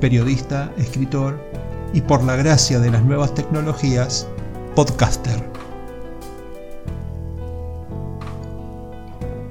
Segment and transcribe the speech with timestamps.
[0.00, 1.40] periodista, escritor
[1.92, 4.28] y por la gracia de las nuevas tecnologías,
[4.74, 5.42] podcaster.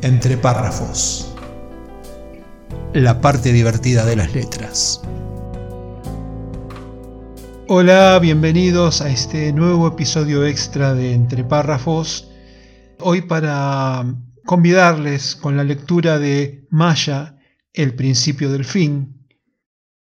[0.02, 1.34] Entre párrafos.
[2.94, 5.02] La parte divertida de las letras.
[7.68, 12.30] Hola, bienvenidos a este nuevo episodio extra de Entre párrafos.
[13.00, 14.06] Hoy para
[14.46, 17.40] convidarles con la lectura de Maya,
[17.74, 19.15] El principio del fin,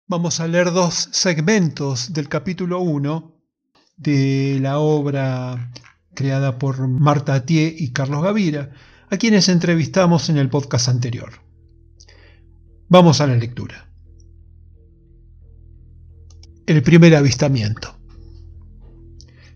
[0.06, 3.40] Vamos a leer dos segmentos del capítulo 1
[3.96, 5.72] de la obra
[6.12, 8.70] creada por Marta Atié y Carlos Gavira,
[9.08, 11.40] a quienes entrevistamos en el podcast anterior.
[12.86, 13.88] Vamos a la lectura.
[16.66, 17.96] El primer avistamiento.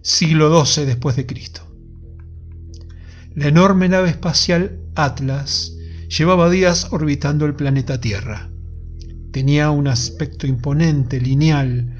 [0.00, 1.60] Siglo XII después de Cristo.
[3.34, 5.74] La enorme nave espacial Atlas
[6.08, 8.50] llevaba días orbitando el planeta Tierra.
[9.32, 11.94] Tenía un aspecto imponente, lineal,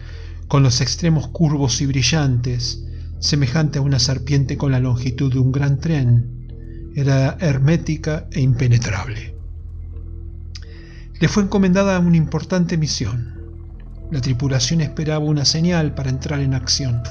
[0.48, 2.84] con los extremos curvos y brillantes,
[3.20, 6.90] semejante a una serpiente con la longitud de un gran tren.
[6.94, 9.34] Era hermética e impenetrable.
[11.20, 13.34] Le fue encomendada una importante misión.
[14.10, 17.02] La tripulación esperaba una señal para entrar en acción.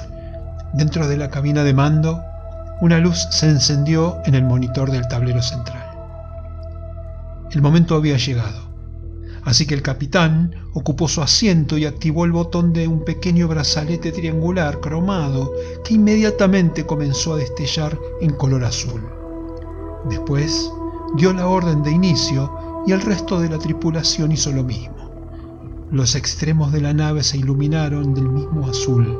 [0.74, 2.22] Dentro de la cabina de mando,
[2.80, 5.86] una luz se encendió en el monitor del tablero central.
[7.52, 8.67] El momento había llegado.
[9.48, 14.12] Así que el capitán ocupó su asiento y activó el botón de un pequeño brazalete
[14.12, 19.00] triangular cromado que inmediatamente comenzó a destellar en color azul.
[20.04, 20.70] Después
[21.16, 25.10] dio la orden de inicio y el resto de la tripulación hizo lo mismo.
[25.90, 29.18] Los extremos de la nave se iluminaron del mismo azul,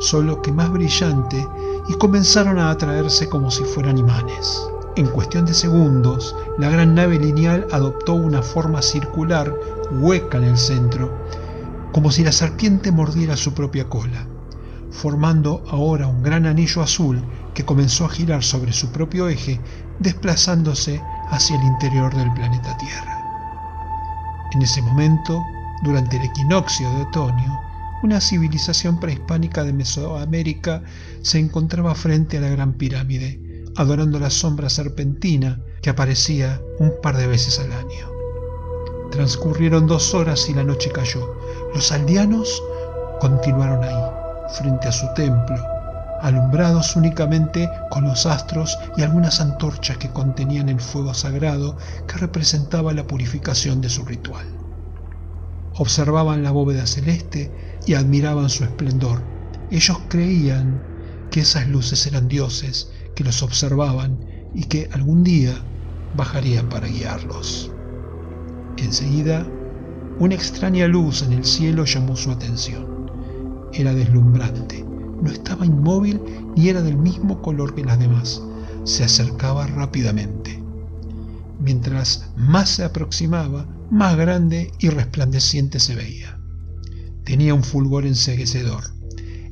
[0.00, 1.46] solo que más brillante,
[1.90, 4.58] y comenzaron a atraerse como si fueran imanes.
[4.96, 9.54] En cuestión de segundos, la gran nave lineal adoptó una forma circular,
[9.92, 11.12] hueca en el centro,
[11.92, 14.26] como si la serpiente mordiera su propia cola,
[14.90, 17.22] formando ahora un gran anillo azul
[17.54, 19.60] que comenzó a girar sobre su propio eje,
[19.98, 23.22] desplazándose hacia el interior del planeta Tierra.
[24.52, 25.42] En ese momento,
[25.82, 27.60] durante el equinoccio de otoño,
[28.02, 30.82] una civilización prehispánica de Mesoamérica
[31.22, 37.16] se encontraba frente a la Gran Pirámide, adorando la sombra serpentina que aparecía un par
[37.16, 38.15] de veces al año.
[39.16, 41.38] Transcurrieron dos horas y la noche cayó.
[41.74, 42.62] Los aldeanos
[43.18, 43.96] continuaron ahí,
[44.58, 45.56] frente a su templo,
[46.20, 52.92] alumbrados únicamente con los astros y algunas antorchas que contenían el fuego sagrado que representaba
[52.92, 54.44] la purificación de su ritual.
[55.78, 59.22] Observaban la bóveda celeste y admiraban su esplendor.
[59.70, 60.82] Ellos creían
[61.30, 64.20] que esas luces eran dioses que los observaban
[64.54, 65.54] y que algún día
[66.12, 67.75] bajarían para guiarlos.
[68.78, 69.46] Enseguida,
[70.18, 73.10] una extraña luz en el cielo llamó su atención.
[73.72, 74.84] Era deslumbrante,
[75.22, 76.20] no estaba inmóvil
[76.56, 78.42] ni era del mismo color que las demás.
[78.84, 80.62] Se acercaba rápidamente.
[81.58, 86.38] Mientras más se aproximaba, más grande y resplandeciente se veía.
[87.24, 88.84] Tenía un fulgor enseguecedor.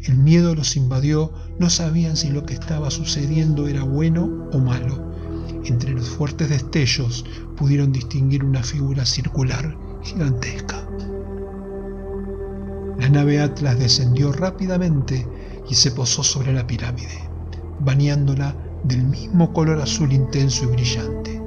[0.03, 5.14] El miedo los invadió, no sabían si lo que estaba sucediendo era bueno o malo.
[5.65, 7.25] Entre los fuertes destellos
[7.57, 10.87] pudieron distinguir una figura circular gigantesca.
[12.99, 15.27] La nave Atlas descendió rápidamente
[15.69, 17.31] y se posó sobre la pirámide,
[17.81, 21.43] bañándola del mismo color azul intenso y brillante.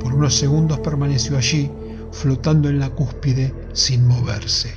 [0.00, 1.70] Por unos segundos permaneció allí,
[2.12, 4.74] flotando en la cúspide sin moverse.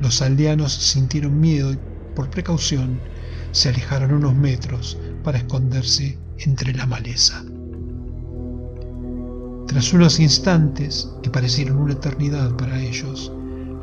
[0.00, 1.78] Los aldeanos sintieron miedo y
[2.14, 3.00] por precaución,
[3.52, 7.44] se alejaron unos metros para esconderse entre la maleza.
[9.70, 13.30] Tras unos instantes, que parecieron una eternidad para ellos,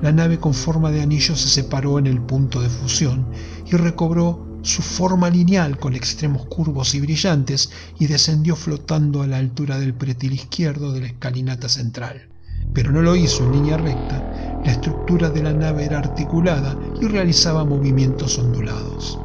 [0.01, 3.25] la nave con forma de anillo se separó en el punto de fusión
[3.65, 9.37] y recobró su forma lineal con extremos curvos y brillantes y descendió flotando a la
[9.37, 12.27] altura del pretil izquierdo de la escalinata central
[12.73, 14.59] pero no lo hizo en línea recta.
[14.65, 19.17] La estructura de la nave era articulada y realizaba movimientos ondulados.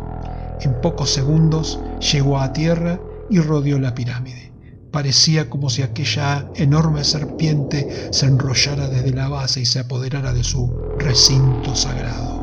[0.61, 1.81] En pocos segundos
[2.13, 4.52] llegó a tierra y rodeó la pirámide.
[4.93, 10.45] Parecía como si aquella enorme serpiente se enrollara desde la base y se apoderara de
[10.45, 12.43] su recinto sagrado.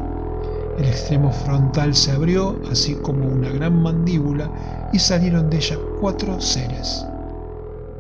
[0.80, 6.42] El extremo frontal se abrió, así como una gran mandíbula, y salieron de ella cuatro
[6.42, 7.06] seres.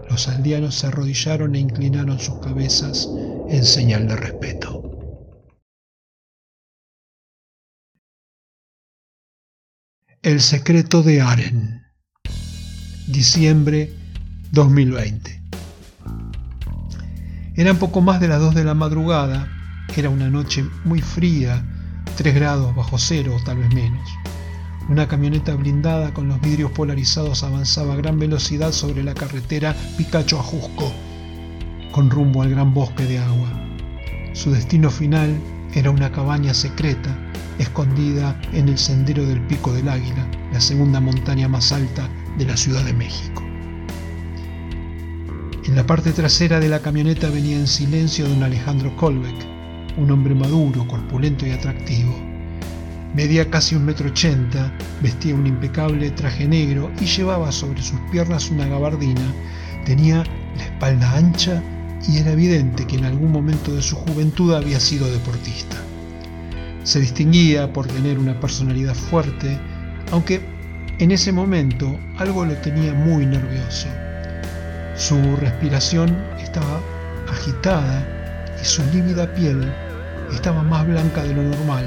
[0.09, 3.07] Los aldeanos se arrodillaron e inclinaron sus cabezas
[3.49, 4.81] en señal de respeto.
[10.23, 11.83] El secreto de Aren.
[13.07, 13.98] Diciembre
[14.51, 15.41] 2020.
[17.55, 19.47] Eran poco más de las 2 de la madrugada,
[19.95, 21.65] era una noche muy fría,
[22.15, 24.09] 3 grados bajo cero o tal vez menos.
[24.87, 30.39] Una camioneta blindada con los vidrios polarizados avanzaba a gran velocidad sobre la carretera Picacho
[30.39, 30.91] a Jusco,
[31.91, 33.49] con rumbo al gran bosque de agua.
[34.33, 35.37] Su destino final
[35.75, 37.15] era una cabaña secreta,
[37.59, 42.57] escondida en el sendero del Pico del Águila, la segunda montaña más alta de la
[42.57, 43.38] Ciudad de México.
[45.69, 49.35] En la parte trasera de la camioneta venía en silencio don Alejandro Kolbeck,
[49.97, 52.11] un hombre maduro, corpulento y atractivo.
[53.13, 58.49] Medía casi un metro ochenta, vestía un impecable traje negro y llevaba sobre sus piernas
[58.49, 59.21] una gabardina.
[59.85, 60.23] Tenía
[60.57, 61.61] la espalda ancha
[62.07, 65.77] y era evidente que en algún momento de su juventud había sido deportista.
[66.81, 69.59] Se distinguía por tener una personalidad fuerte,
[70.11, 70.41] aunque
[70.97, 73.87] en ese momento algo lo tenía muy nervioso.
[74.99, 76.81] Su respiración estaba
[77.31, 78.05] agitada
[78.61, 79.73] y su lívida piel
[80.33, 81.85] estaba más blanca de lo normal.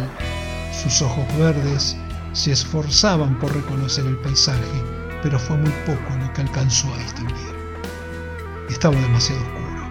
[0.73, 1.95] Sus ojos verdes
[2.33, 4.83] se esforzaban por reconocer el paisaje,
[5.23, 7.55] pero fue muy poco lo que alcanzó a distinguir.
[8.71, 9.83] Estaba demasiado oscuro.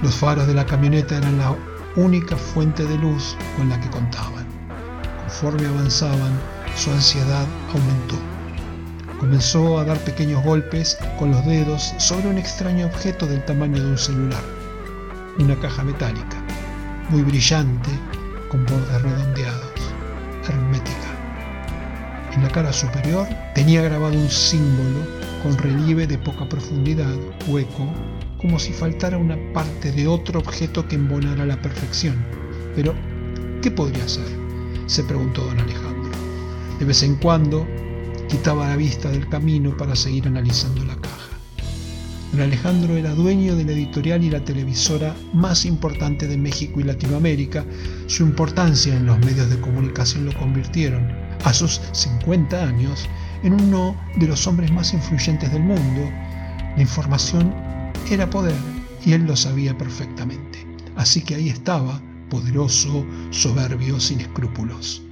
[0.00, 1.56] Los faros de la camioneta eran la
[1.96, 4.46] única fuente de luz con la que contaban.
[5.22, 6.38] Conforme avanzaban,
[6.76, 8.33] su ansiedad aumentó.
[9.18, 13.90] Comenzó a dar pequeños golpes con los dedos sobre un extraño objeto del tamaño de
[13.90, 14.42] un celular,
[15.38, 16.42] una caja metálica,
[17.10, 17.90] muy brillante,
[18.50, 19.72] con bordes redondeados,
[20.48, 21.14] hermética.
[22.34, 25.00] En la cara superior tenía grabado un símbolo
[25.42, 27.14] con relieve de poca profundidad,
[27.46, 27.88] hueco,
[28.38, 32.24] como si faltara una parte de otro objeto que embonara la perfección.
[32.74, 32.94] Pero,
[33.62, 34.44] ¿qué podría ser?
[34.86, 36.10] se preguntó don Alejandro.
[36.78, 37.66] De vez en cuando
[38.28, 41.34] quitaba la vista del camino para seguir analizando la caja.
[42.32, 46.82] Don Alejandro era dueño de la editorial y la televisora más importante de México y
[46.82, 47.64] Latinoamérica.
[48.08, 51.08] Su importancia en los medios de comunicación lo convirtieron,
[51.44, 53.08] a sus 50 años,
[53.44, 56.10] en uno de los hombres más influyentes del mundo.
[56.76, 57.54] La información
[58.10, 58.56] era poder
[59.06, 60.66] y él lo sabía perfectamente.
[60.96, 65.02] Así que ahí estaba, poderoso, soberbio, sin escrúpulos.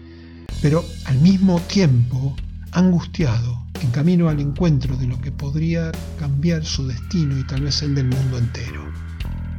[0.61, 2.35] Pero al mismo tiempo
[2.73, 7.83] angustiado, en camino al encuentro de lo que podría cambiar su destino y tal vez
[7.83, 8.83] el del mundo entero.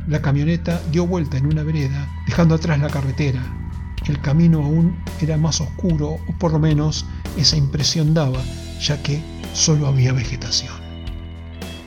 [0.08, 3.42] La camioneta dio vuelta en una vereda, dejando atrás la carretera.
[4.06, 7.06] El camino aún era más oscuro, o por lo menos
[7.38, 8.42] esa impresión daba,
[8.82, 9.22] ya que
[9.54, 10.74] solo había vegetación.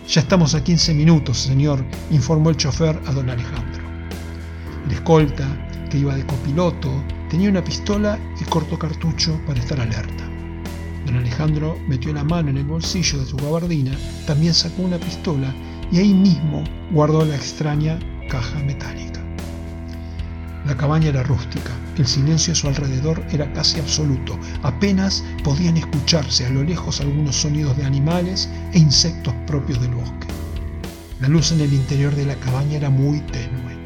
[0.08, 3.82] Ya estamos a 15 minutos, señor, informó el chofer a don Alejandro.
[4.86, 6.90] El escolta, que iba de copiloto,
[7.28, 10.35] tenía una pistola y corto cartucho para estar alerta.
[11.06, 13.92] Don Alejandro metió la mano en el bolsillo de su gabardina,
[14.26, 15.54] también sacó una pistola
[15.92, 19.20] y ahí mismo guardó la extraña caja metálica.
[20.66, 26.44] La cabaña era rústica, el silencio a su alrededor era casi absoluto, apenas podían escucharse
[26.44, 30.26] a lo lejos algunos sonidos de animales e insectos propios del bosque.
[31.20, 33.76] La luz en el interior de la cabaña era muy tenue.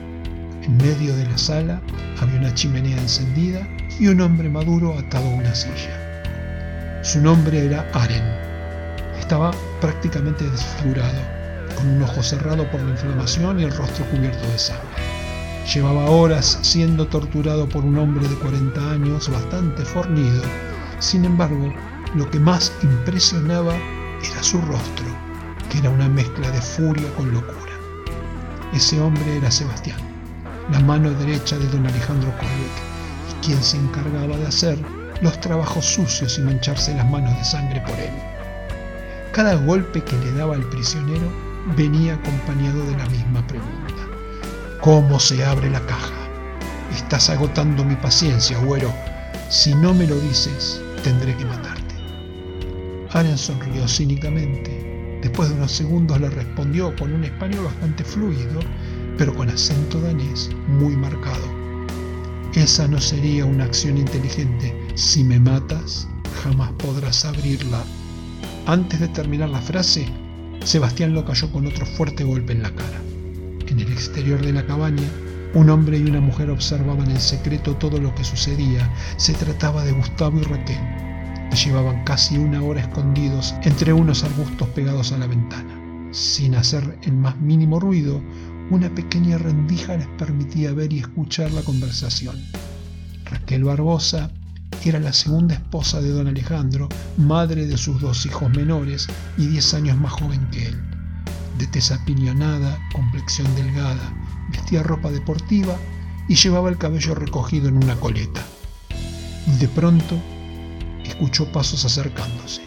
[0.63, 1.83] En medio de la sala
[2.19, 3.69] había una chimenea encendida
[3.99, 6.10] y un hombre maduro atado a una silla.
[7.03, 8.23] Su nombre era Aren.
[9.19, 11.19] Estaba prácticamente desfigurado,
[11.75, 14.85] con un ojo cerrado por la inflamación y el rostro cubierto de sangre.
[15.73, 20.43] Llevaba horas siendo torturado por un hombre de 40 años bastante fornido.
[20.99, 21.73] Sin embargo,
[22.15, 23.75] lo que más impresionaba
[24.23, 25.07] era su rostro,
[25.71, 27.73] que era una mezcla de furia con locura.
[28.75, 30.01] Ese hombre era Sebastián,
[30.71, 32.77] la mano derecha de don Alejandro Colbeck,
[33.31, 37.81] y quien se encargaba de hacer los trabajos sucios y mancharse las manos de sangre
[37.83, 38.13] por él.
[39.33, 41.31] Cada golpe que le daba al prisionero
[41.77, 43.95] venía acompañado de la misma pregunta.
[44.81, 46.15] ¿Cómo se abre la caja?
[46.95, 48.93] Estás agotando mi paciencia, güero.
[49.51, 51.95] Si no me lo dices, tendré que matarte.
[53.11, 55.19] Aren sonrió cínicamente.
[55.23, 58.61] Después de unos segundos le respondió con un español bastante fluido,
[59.19, 61.60] pero con acento danés muy marcado.
[62.55, 64.77] Esa no sería una acción inteligente.
[64.97, 66.09] Si me matas,
[66.43, 67.85] jamás podrás abrirla.
[68.67, 70.07] Antes de terminar la frase,
[70.65, 73.01] Sebastián lo cayó con otro fuerte golpe en la cara.
[73.69, 75.09] En el exterior de la cabaña,
[75.55, 78.93] un hombre y una mujer observaban en secreto todo lo que sucedía.
[79.17, 80.81] Se trataba de Gustavo y Raquel,
[81.51, 85.77] que llevaban casi una hora escondidos entre unos arbustos pegados a la ventana.
[86.11, 88.21] Sin hacer el más mínimo ruido,
[88.71, 92.37] una pequeña rendija les permitía ver y escuchar la conversación.
[93.25, 94.31] Raquel Barbosa
[94.85, 99.75] era la segunda esposa de don Alejandro, madre de sus dos hijos menores y diez
[99.75, 100.81] años más joven que él.
[101.59, 104.15] De tez apiñonada, complexión delgada,
[104.51, 105.77] vestía ropa deportiva
[106.29, 108.41] y llevaba el cabello recogido en una coleta.
[109.59, 110.17] De pronto,
[111.05, 112.63] escuchó pasos acercándose.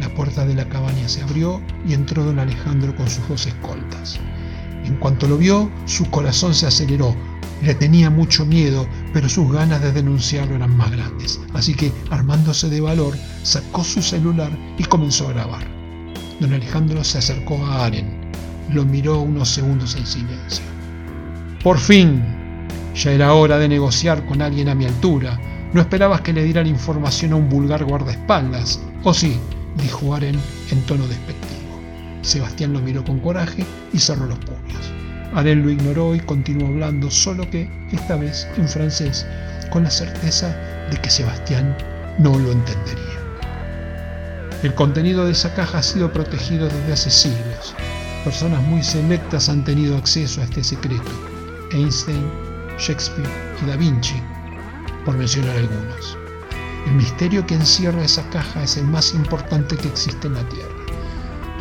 [0.00, 4.18] La puerta de la cabaña se abrió y entró don Alejandro con sus dos escoltas.
[4.84, 7.14] En cuanto lo vio, su corazón se aceleró.
[7.62, 11.40] Le tenía mucho miedo, pero sus ganas de denunciarlo eran más grandes.
[11.54, 15.64] Así que, armándose de valor, sacó su celular y comenzó a grabar.
[16.40, 18.32] Don Alejandro se acercó a Aren.
[18.70, 20.64] Lo miró unos segundos en silencio.
[21.62, 22.22] Por fin,
[22.94, 25.38] ya era hora de negociar con alguien a mi altura.
[25.72, 28.80] No esperabas que le diera la información a un vulgar guardaespaldas.
[29.04, 29.38] ¿O sí?
[29.76, 30.38] dijo Aren
[30.70, 31.51] en tono despectivo.
[32.22, 34.92] Sebastián lo miró con coraje y cerró los puños.
[35.34, 39.26] Aren lo ignoró y continuó hablando, solo que esta vez en francés,
[39.70, 40.48] con la certeza
[40.90, 41.76] de que Sebastián
[42.18, 43.12] no lo entendería.
[44.62, 47.74] El contenido de esa caja ha sido protegido desde hace siglos.
[48.24, 51.10] Personas muy selectas han tenido acceso a este secreto.
[51.72, 52.30] Einstein,
[52.78, 53.28] Shakespeare
[53.62, 54.22] y Da Vinci,
[55.04, 56.16] por mencionar algunos.
[56.86, 60.71] El misterio que encierra esa caja es el más importante que existe en la Tierra.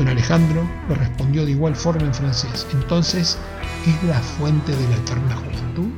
[0.02, 2.66] Don Alejandro le respondió de igual forma en francés.
[2.74, 3.38] Entonces,
[3.86, 5.92] ¿es la fuente de la eterna juventud?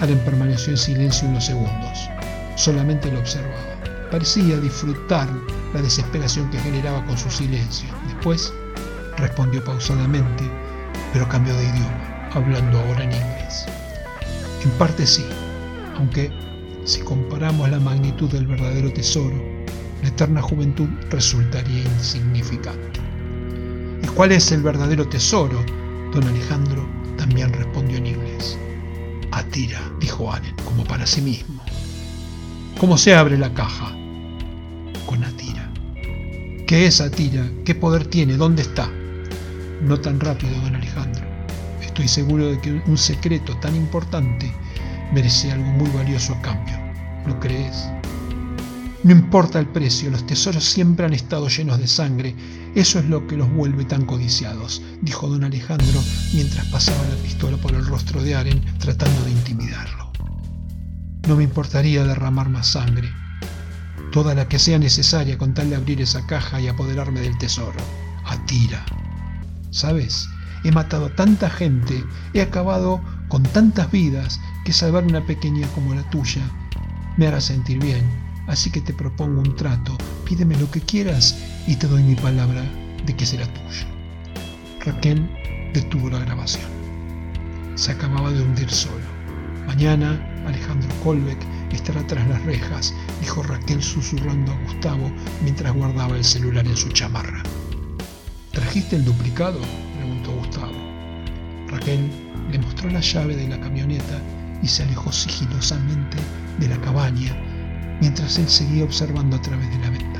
[0.00, 2.10] Allen permaneció en silencio unos segundos.
[2.56, 3.78] Solamente lo observaba.
[4.10, 5.28] Parecía disfrutar
[5.72, 7.88] la desesperación que generaba con su silencio.
[8.08, 8.52] Después
[9.16, 10.42] respondió pausadamente,
[11.12, 13.66] pero cambió de idioma, hablando ahora en inglés.
[14.64, 15.24] En parte sí,
[15.96, 16.32] aunque
[16.84, 19.40] si comparamos la magnitud del verdadero tesoro,
[20.02, 22.93] la eterna juventud resultaría insignificante.
[24.14, 25.60] ¿Y cuál es el verdadero tesoro?
[26.12, 28.56] Don Alejandro también respondió en inglés.
[29.32, 31.60] Atira, dijo Allen, como para sí mismo.
[32.78, 33.90] ¿Cómo se abre la caja?
[35.04, 35.68] Con Atira.
[36.64, 37.44] ¿Qué es Atira?
[37.64, 38.36] ¿Qué poder tiene?
[38.36, 38.88] ¿Dónde está?
[39.82, 41.24] No tan rápido, don Alejandro.
[41.82, 44.52] Estoy seguro de que un secreto tan importante
[45.12, 46.78] merece algo muy valioso a cambio.
[47.26, 47.88] ¿No crees?
[49.02, 52.36] No importa el precio, los tesoros siempre han estado llenos de sangre.
[52.74, 56.02] Eso es lo que los vuelve tan codiciados, dijo don Alejandro
[56.32, 60.10] mientras pasaba la pistola por el rostro de Aren tratando de intimidarlo.
[61.28, 63.10] No me importaría derramar más sangre,
[64.12, 67.78] toda la que sea necesaria con tal de abrir esa caja y apoderarme del tesoro.
[68.24, 68.84] Atira.
[69.70, 70.28] ¿Sabes?
[70.64, 75.94] He matado a tanta gente, he acabado con tantas vidas que salvar una pequeña como
[75.94, 76.42] la tuya
[77.16, 81.76] me hará sentir bien Así que te propongo un trato, pídeme lo que quieras y
[81.76, 82.62] te doy mi palabra
[83.06, 83.86] de que será tuya.
[84.84, 85.28] Raquel
[85.72, 86.70] detuvo la grabación.
[87.74, 89.04] Se acababa de hundir solo.
[89.66, 91.38] Mañana Alejandro Colbeck
[91.72, 95.10] estará tras las rejas, dijo Raquel susurrando a Gustavo
[95.42, 97.42] mientras guardaba el celular en su chamarra.
[98.52, 99.60] ¿Trajiste el duplicado?
[99.98, 100.72] preguntó Gustavo.
[101.68, 102.10] Raquel
[102.50, 104.20] le mostró la llave de la camioneta
[104.62, 106.18] y se alejó sigilosamente
[106.58, 107.34] de la cabaña
[108.00, 110.13] mientras él seguía observando a través de la ventana.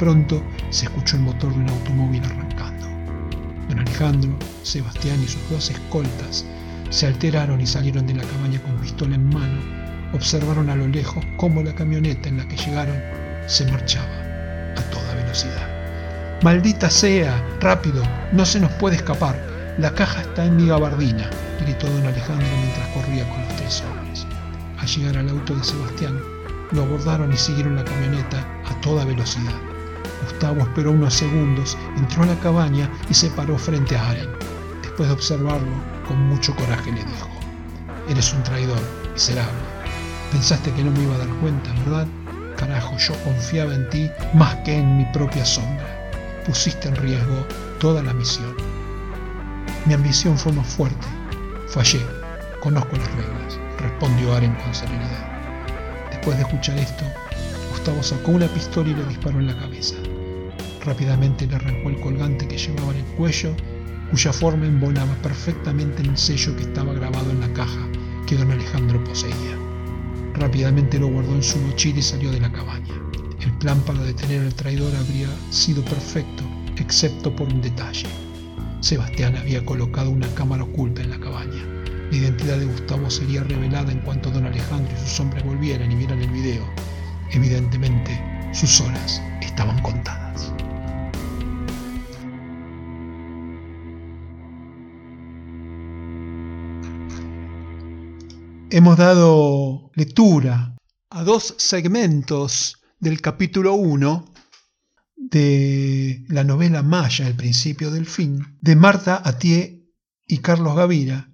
[0.00, 2.86] Pronto se escuchó el motor de un automóvil arrancando.
[3.68, 6.46] Don Alejandro, Sebastián y sus dos escoltas
[6.88, 9.60] se alteraron y salieron de la cabaña con pistola en mano.
[10.14, 12.96] Observaron a lo lejos cómo la camioneta en la que llegaron
[13.46, 14.08] se marchaba
[14.74, 15.68] a toda velocidad.
[16.42, 17.38] ¡Maldita sea!
[17.60, 18.02] ¡Rápido!
[18.32, 19.38] No se nos puede escapar.
[19.76, 21.28] La caja está en mi gabardina,
[21.60, 24.26] gritó don Alejandro mientras corría con los tres hombres.
[24.78, 26.18] Al llegar al auto de Sebastián,
[26.70, 29.69] lo abordaron y siguieron la camioneta a toda velocidad.
[30.22, 34.30] Gustavo esperó unos segundos, entró a la cabaña y se paró frente a Aren.
[34.82, 35.72] Después de observarlo,
[36.06, 37.28] con mucho coraje le dijo,
[38.08, 38.80] Eres un traidor,
[39.12, 39.52] miserable.
[40.32, 42.06] Pensaste que no me iba a dar cuenta, ¿verdad?
[42.56, 45.86] Carajo, yo confiaba en ti más que en mi propia sombra.
[46.44, 47.46] Pusiste en riesgo
[47.78, 48.54] toda la misión.
[49.86, 51.06] Mi ambición fue más fuerte.
[51.68, 52.00] Fallé.
[52.60, 55.26] Conozco las reglas, respondió Aren con serenidad.
[56.10, 57.04] Después de escuchar esto,
[57.70, 59.94] Gustavo sacó una pistola y le disparó en la cabeza.
[60.84, 63.54] Rápidamente le arrancó el colgante que llevaba en el cuello,
[64.10, 67.88] cuya forma embonaba perfectamente en el sello que estaba grabado en la caja
[68.26, 69.58] que don Alejandro poseía.
[70.34, 72.94] Rápidamente lo guardó en su mochila y salió de la cabaña.
[73.40, 76.44] El plan para detener al traidor habría sido perfecto
[76.80, 78.06] excepto por un detalle.
[78.80, 81.62] Sebastián había colocado una cámara oculta en la cabaña.
[82.10, 85.96] La identidad de Gustavo sería revelada en cuanto don Alejandro y sus hombres volvieran y
[85.96, 86.64] vieran el video.
[87.30, 88.20] Evidentemente,
[88.52, 90.52] sus horas estaban contadas.
[98.72, 100.76] Hemos dado lectura
[101.10, 104.32] a dos segmentos del capítulo 1
[105.16, 109.90] de la novela Maya, El principio del fin, de Marta Atié
[110.24, 111.32] y Carlos Gavira,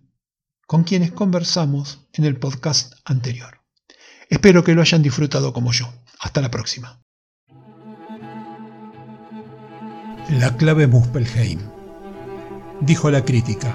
[0.66, 3.60] con quienes conversamos en el podcast anterior.
[4.30, 5.92] Espero que lo hayan disfrutado como yo.
[6.20, 7.02] Hasta la próxima.
[10.30, 11.60] La clave Muspelheim.
[12.80, 13.74] Dijo la crítica.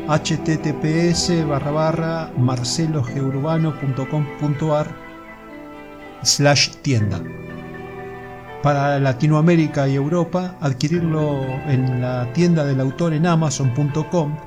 [0.11, 2.31] https barra barra
[6.23, 7.23] slash tienda.
[8.61, 14.37] Para Latinoamérica y Europa, adquirirlo en la tienda del autor en amazon.com,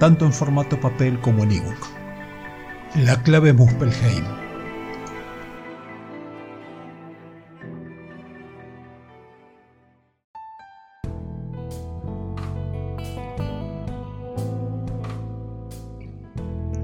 [0.00, 1.78] tanto en formato papel como en ebook.
[2.96, 4.47] La clave Muspelheim.